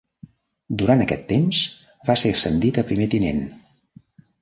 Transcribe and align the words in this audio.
Durant 0.81 1.03
aquest 1.05 1.27
temps 1.33 1.61
va 2.09 2.17
ser 2.25 2.35
ascendit 2.39 2.83
a 2.85 2.89
primer 2.91 3.11
tinent. 3.15 3.47